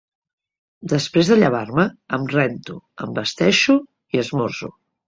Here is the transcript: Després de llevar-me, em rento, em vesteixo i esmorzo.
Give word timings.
Després 0.93 1.29
de 1.33 1.37
llevar-me, 1.41 1.85
em 2.19 2.27
rento, 2.35 2.79
em 3.07 3.17
vesteixo 3.21 3.79
i 4.17 4.27
esmorzo. 4.27 4.77